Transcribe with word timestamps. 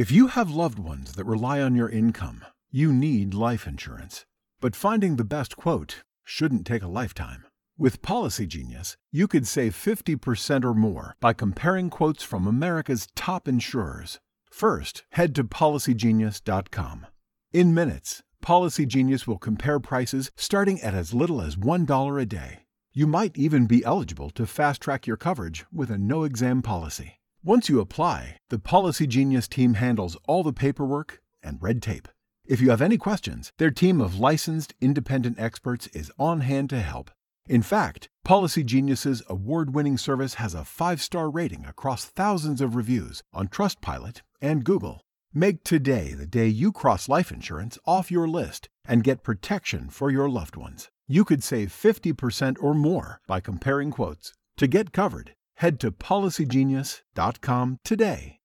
If 0.00 0.10
you 0.10 0.28
have 0.28 0.50
loved 0.50 0.78
ones 0.78 1.12
that 1.12 1.26
rely 1.26 1.60
on 1.60 1.74
your 1.74 1.90
income, 1.90 2.46
you 2.70 2.90
need 2.90 3.34
life 3.34 3.66
insurance. 3.66 4.24
But 4.58 4.74
finding 4.74 5.16
the 5.16 5.26
best 5.36 5.58
quote 5.58 5.96
shouldn't 6.24 6.66
take 6.66 6.82
a 6.82 6.88
lifetime. 6.88 7.44
With 7.76 8.00
Policy 8.00 8.46
Genius, 8.46 8.96
you 9.12 9.28
could 9.28 9.46
save 9.46 9.76
50% 9.76 10.64
or 10.64 10.72
more 10.72 11.16
by 11.20 11.34
comparing 11.34 11.90
quotes 11.90 12.22
from 12.22 12.46
America's 12.46 13.08
top 13.14 13.46
insurers. 13.46 14.18
First, 14.50 15.04
head 15.10 15.34
to 15.34 15.44
policygenius.com. 15.44 17.06
In 17.52 17.74
minutes, 17.74 18.22
Policy 18.40 18.86
Genius 18.86 19.26
will 19.26 19.36
compare 19.36 19.80
prices 19.80 20.30
starting 20.34 20.80
at 20.80 20.94
as 20.94 21.12
little 21.12 21.42
as 21.42 21.56
$1 21.56 22.22
a 22.22 22.24
day. 22.24 22.60
You 22.94 23.06
might 23.06 23.36
even 23.36 23.66
be 23.66 23.84
eligible 23.84 24.30
to 24.30 24.46
fast 24.46 24.80
track 24.80 25.06
your 25.06 25.18
coverage 25.18 25.66
with 25.70 25.90
a 25.90 25.98
no 25.98 26.24
exam 26.24 26.62
policy. 26.62 27.19
Once 27.42 27.70
you 27.70 27.80
apply, 27.80 28.36
the 28.50 28.58
Policy 28.58 29.06
Genius 29.06 29.48
team 29.48 29.72
handles 29.74 30.14
all 30.28 30.42
the 30.42 30.52
paperwork 30.52 31.22
and 31.42 31.56
red 31.62 31.80
tape. 31.80 32.06
If 32.44 32.60
you 32.60 32.68
have 32.68 32.82
any 32.82 32.98
questions, 32.98 33.50
their 33.56 33.70
team 33.70 33.98
of 33.98 34.18
licensed 34.18 34.74
independent 34.78 35.40
experts 35.40 35.86
is 35.94 36.12
on 36.18 36.42
hand 36.42 36.68
to 36.68 36.82
help. 36.82 37.10
In 37.48 37.62
fact, 37.62 38.10
Policy 38.26 38.62
Genius's 38.62 39.22
award-winning 39.26 39.96
service 39.96 40.34
has 40.34 40.54
a 40.54 40.58
5-star 40.58 41.30
rating 41.30 41.64
across 41.64 42.04
thousands 42.04 42.60
of 42.60 42.76
reviews 42.76 43.22
on 43.32 43.48
Trustpilot 43.48 44.20
and 44.42 44.62
Google. 44.62 45.00
Make 45.32 45.64
today 45.64 46.12
the 46.12 46.26
day 46.26 46.46
you 46.46 46.72
cross 46.72 47.08
life 47.08 47.32
insurance 47.32 47.78
off 47.86 48.10
your 48.10 48.28
list 48.28 48.68
and 48.84 49.02
get 49.02 49.22
protection 49.22 49.88
for 49.88 50.10
your 50.10 50.28
loved 50.28 50.56
ones. 50.56 50.90
You 51.08 51.24
could 51.24 51.42
save 51.42 51.70
50% 51.70 52.58
or 52.60 52.74
more 52.74 53.22
by 53.26 53.40
comparing 53.40 53.90
quotes. 53.90 54.34
To 54.58 54.66
get 54.66 54.92
covered, 54.92 55.32
head 55.60 55.78
to 55.78 55.92
policygenius.com 55.92 57.78
today. 57.84 58.38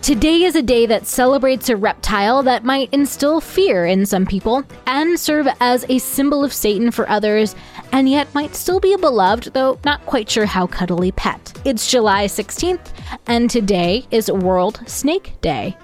Today 0.00 0.44
is 0.44 0.54
a 0.54 0.62
day 0.62 0.86
that 0.86 1.06
celebrates 1.06 1.68
a 1.68 1.76
reptile 1.76 2.42
that 2.44 2.64
might 2.64 2.88
instill 2.94 3.42
fear 3.42 3.84
in 3.84 4.06
some 4.06 4.24
people 4.24 4.62
and 4.86 5.20
serve 5.20 5.48
as 5.60 5.84
a 5.90 5.98
symbol 5.98 6.44
of 6.44 6.52
Satan 6.52 6.90
for 6.90 7.06
others, 7.10 7.54
and 7.92 8.08
yet 8.08 8.32
might 8.32 8.54
still 8.54 8.80
be 8.80 8.94
a 8.94 8.98
beloved, 8.98 9.52
though 9.52 9.78
not 9.84 10.06
quite 10.06 10.30
sure 10.30 10.46
how 10.46 10.66
cuddly 10.66 11.12
pet. 11.12 11.60
It's 11.66 11.90
July 11.90 12.26
16th, 12.26 12.88
and 13.26 13.50
today 13.50 14.06
is 14.10 14.30
World 14.30 14.80
Snake 14.86 15.34
Day. 15.42 15.76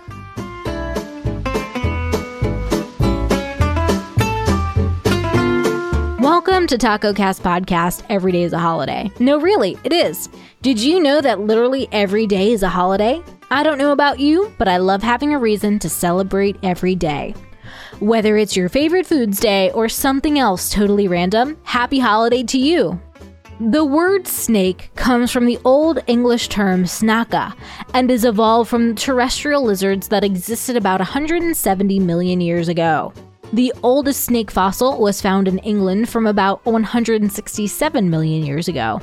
To 6.73 6.79
Taco 6.79 7.13
Cast 7.13 7.43
Podcast. 7.43 8.03
Every 8.09 8.33
day 8.33 8.45
is 8.45 8.55
a 8.55 8.59
holiday. 8.59 9.11
No, 9.21 9.39
really, 9.39 9.77
it 9.85 9.93
is. 9.93 10.31
Did 10.63 10.81
you 10.81 11.01
know 11.01 11.21
that 11.21 11.41
literally 11.41 11.87
every 11.93 12.27
day 12.27 12.51
is 12.51 12.63
a 12.63 12.69
holiday? 12.71 13.23
I 13.51 13.63
don't 13.63 13.77
know 13.77 13.93
about 13.93 14.21
you, 14.21 14.51
but 14.57 14.69
I 14.69 14.79
love 14.79 15.03
having 15.03 15.35
a 15.35 15.39
reason 15.39 15.79
to 15.81 15.91
celebrate 15.91 16.57
every 16.63 16.95
day. 16.95 17.35
Whether 18.01 18.39
it's 18.39 18.57
your 18.57 18.71
favorite 18.71 19.05
foods 19.05 19.39
day 19.39 19.71
or 19.73 19.87
something 19.91 20.39
else 20.39 20.73
totally 20.73 21.09
random, 21.09 21.59
happy 21.65 21.99
holiday 21.99 22.43
to 22.45 22.59
you. 22.59 22.99
The 23.61 23.85
word 23.85 24.27
snake 24.27 24.93
comes 24.95 25.31
from 25.31 25.45
the 25.45 25.59
Old 25.67 25.99
English 26.07 26.49
term 26.49 26.85
snaka 26.85 27.55
and 27.93 28.11
is 28.11 28.25
evolved 28.25 28.71
from 28.71 28.95
terrestrial 28.95 29.63
lizards 29.63 30.09
that 30.09 30.25
existed 30.25 30.79
about 30.79 31.01
170 31.01 32.01
million 32.01 32.41
years 32.41 32.69
ago. 32.69 33.13
The 33.53 33.75
oldest 33.83 34.25
snake 34.25 34.51
fossil 34.51 34.99
was 34.99 35.21
found 35.21 35.47
in 35.47 35.59
England 35.59 36.09
from 36.09 36.27
about 36.27 36.65
167 36.65 38.09
million 38.09 38.47
years 38.47 38.67
ago. 38.67 38.99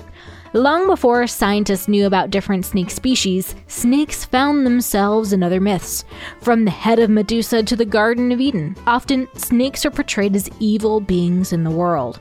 Long 0.53 0.87
before 0.87 1.27
scientists 1.27 1.87
knew 1.87 2.07
about 2.07 2.31
different 2.31 2.65
snake 2.65 2.89
species, 2.89 3.53
snakes 3.67 4.25
found 4.25 4.65
themselves 4.65 5.33
in 5.33 5.43
other 5.43 5.61
myths. 5.61 6.03
From 6.41 6.65
the 6.65 6.71
head 6.71 6.97
of 6.97 7.11
Medusa 7.11 7.61
to 7.61 7.75
the 7.75 7.85
Garden 7.85 8.31
of 8.31 8.41
Eden, 8.41 8.75
often 8.87 9.27
snakes 9.35 9.85
are 9.85 9.91
portrayed 9.91 10.35
as 10.35 10.49
evil 10.59 10.99
beings 10.99 11.53
in 11.53 11.63
the 11.63 11.69
world. 11.69 12.19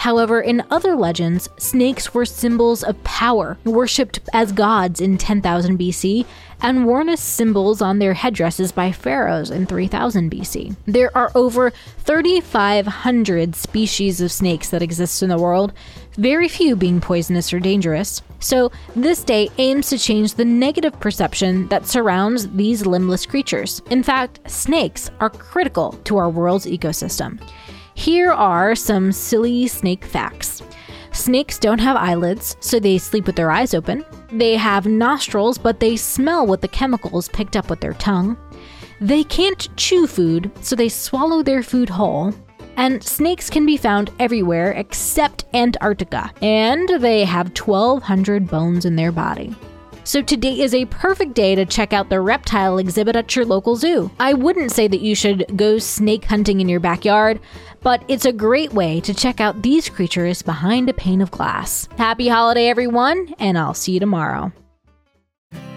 However, 0.00 0.40
in 0.40 0.64
other 0.70 0.96
legends, 0.96 1.50
snakes 1.58 2.14
were 2.14 2.24
symbols 2.24 2.82
of 2.82 3.04
power, 3.04 3.58
worshipped 3.64 4.18
as 4.32 4.50
gods 4.50 4.98
in 4.98 5.18
10,000 5.18 5.78
BC, 5.78 6.24
and 6.62 6.86
worn 6.86 7.10
as 7.10 7.20
symbols 7.20 7.82
on 7.82 7.98
their 7.98 8.14
headdresses 8.14 8.72
by 8.72 8.92
pharaohs 8.92 9.50
in 9.50 9.66
3000 9.66 10.30
BC. 10.30 10.74
There 10.86 11.14
are 11.14 11.30
over 11.34 11.70
3,500 11.98 13.54
species 13.54 14.22
of 14.22 14.32
snakes 14.32 14.70
that 14.70 14.80
exist 14.80 15.22
in 15.22 15.28
the 15.28 15.36
world, 15.36 15.74
very 16.14 16.48
few 16.48 16.76
being 16.76 17.02
poisonous 17.02 17.52
or 17.52 17.60
dangerous. 17.60 18.22
So, 18.38 18.72
this 18.96 19.22
day 19.22 19.50
aims 19.58 19.90
to 19.90 19.98
change 19.98 20.32
the 20.32 20.46
negative 20.46 20.98
perception 20.98 21.68
that 21.68 21.84
surrounds 21.84 22.48
these 22.48 22.86
limbless 22.86 23.26
creatures. 23.26 23.82
In 23.90 24.02
fact, 24.02 24.50
snakes 24.50 25.10
are 25.20 25.28
critical 25.28 25.92
to 26.04 26.16
our 26.16 26.30
world's 26.30 26.64
ecosystem. 26.64 27.38
Here 27.94 28.32
are 28.32 28.74
some 28.74 29.12
silly 29.12 29.66
snake 29.66 30.04
facts. 30.04 30.62
Snakes 31.12 31.58
don't 31.58 31.80
have 31.80 31.96
eyelids, 31.96 32.56
so 32.60 32.78
they 32.78 32.96
sleep 32.98 33.26
with 33.26 33.36
their 33.36 33.50
eyes 33.50 33.74
open. 33.74 34.04
They 34.32 34.56
have 34.56 34.86
nostrils, 34.86 35.58
but 35.58 35.80
they 35.80 35.96
smell 35.96 36.46
with 36.46 36.60
the 36.60 36.68
chemicals 36.68 37.28
picked 37.28 37.56
up 37.56 37.68
with 37.68 37.80
their 37.80 37.94
tongue. 37.94 38.36
They 39.00 39.24
can't 39.24 39.68
chew 39.76 40.06
food, 40.06 40.50
so 40.60 40.76
they 40.76 40.88
swallow 40.88 41.42
their 41.42 41.62
food 41.62 41.88
whole. 41.88 42.32
And 42.76 43.02
snakes 43.02 43.50
can 43.50 43.66
be 43.66 43.76
found 43.76 44.10
everywhere 44.18 44.72
except 44.72 45.44
Antarctica, 45.52 46.30
and 46.40 46.88
they 47.00 47.24
have 47.24 47.58
1,200 47.58 48.46
bones 48.46 48.84
in 48.84 48.96
their 48.96 49.12
body. 49.12 49.54
So 50.10 50.20
today 50.20 50.58
is 50.58 50.74
a 50.74 50.86
perfect 50.86 51.34
day 51.34 51.54
to 51.54 51.64
check 51.64 51.92
out 51.92 52.08
the 52.08 52.20
reptile 52.20 52.78
exhibit 52.78 53.14
at 53.14 53.36
your 53.36 53.44
local 53.44 53.76
zoo. 53.76 54.10
I 54.18 54.34
wouldn't 54.34 54.72
say 54.72 54.88
that 54.88 55.02
you 55.02 55.14
should 55.14 55.56
go 55.56 55.78
snake 55.78 56.24
hunting 56.24 56.60
in 56.60 56.68
your 56.68 56.80
backyard, 56.80 57.38
but 57.80 58.02
it's 58.08 58.24
a 58.24 58.32
great 58.32 58.72
way 58.72 58.98
to 59.02 59.14
check 59.14 59.40
out 59.40 59.62
these 59.62 59.88
creatures 59.88 60.42
behind 60.42 60.88
a 60.88 60.92
pane 60.92 61.20
of 61.20 61.30
glass. 61.30 61.88
Happy 61.96 62.26
holiday, 62.26 62.66
everyone, 62.66 63.32
and 63.38 63.56
I'll 63.56 63.72
see 63.72 63.92
you 63.92 64.00
tomorrow. 64.00 64.52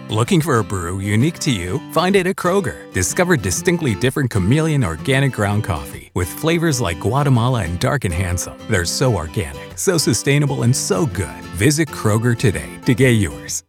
Looking 0.08 0.40
for 0.40 0.58
a 0.58 0.64
brew 0.64 0.98
unique 0.98 1.38
to 1.38 1.52
you? 1.52 1.78
Find 1.92 2.16
it 2.16 2.26
at 2.26 2.34
Kroger. 2.34 2.92
Discover 2.92 3.36
distinctly 3.36 3.94
different 3.94 4.32
chameleon 4.32 4.82
organic 4.82 5.32
ground 5.32 5.62
coffee 5.62 6.10
with 6.14 6.28
flavors 6.28 6.80
like 6.80 6.98
Guatemala 6.98 7.62
and 7.62 7.78
Dark 7.78 8.04
and 8.04 8.12
Handsome. 8.12 8.58
They're 8.68 8.84
so 8.84 9.14
organic, 9.14 9.78
so 9.78 9.96
sustainable, 9.96 10.64
and 10.64 10.74
so 10.74 11.06
good. 11.06 11.40
Visit 11.54 11.86
Kroger 11.86 12.36
today 12.36 12.80
to 12.84 12.94
get 12.96 13.10
yours. 13.10 13.62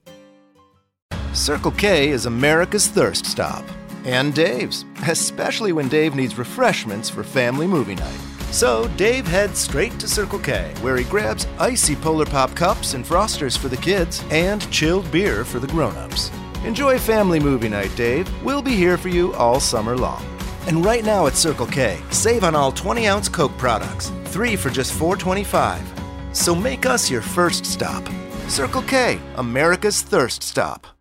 Circle 1.35 1.71
K 1.71 2.09
is 2.11 2.27
America's 2.27 2.87
thirst 2.87 3.25
stop. 3.25 3.65
And 4.05 4.33
Dave's, 4.33 4.85
especially 5.05 5.73
when 5.73 5.89
Dave 5.89 6.15
needs 6.15 6.37
refreshments 6.37 7.09
for 7.09 7.25
family 7.25 7.67
movie 7.67 7.95
night. 7.95 8.19
So 8.51 8.87
Dave 8.95 9.27
heads 9.27 9.59
straight 9.59 9.99
to 9.99 10.07
Circle 10.07 10.39
K, 10.39 10.73
where 10.79 10.95
he 10.95 11.03
grabs 11.03 11.45
icy 11.59 11.97
Polar 11.97 12.25
Pop 12.25 12.55
cups 12.55 12.93
and 12.93 13.03
frosters 13.03 13.57
for 13.57 13.67
the 13.67 13.75
kids 13.75 14.23
and 14.31 14.71
chilled 14.71 15.11
beer 15.11 15.43
for 15.43 15.59
the 15.59 15.67
grown-ups. 15.67 16.31
Enjoy 16.63 16.97
family 16.97 17.41
movie 17.41 17.69
night, 17.69 17.93
Dave. 17.97 18.29
We'll 18.41 18.61
be 18.61 18.75
here 18.75 18.97
for 18.97 19.09
you 19.09 19.33
all 19.33 19.59
summer 19.59 19.97
long. 19.97 20.25
And 20.67 20.85
right 20.85 21.03
now 21.03 21.27
at 21.27 21.35
Circle 21.35 21.67
K, 21.67 21.99
save 22.11 22.45
on 22.45 22.55
all 22.55 22.71
20 22.71 23.07
ounce 23.09 23.27
Coke 23.27 23.57
products, 23.57 24.09
three 24.27 24.55
for 24.55 24.69
just 24.69 24.97
$4.25. 24.97 25.81
So 26.33 26.55
make 26.55 26.85
us 26.85 27.11
your 27.11 27.21
first 27.21 27.65
stop. 27.65 28.07
Circle 28.47 28.83
K, 28.83 29.19
America's 29.35 30.01
thirst 30.01 30.41
stop. 30.41 30.94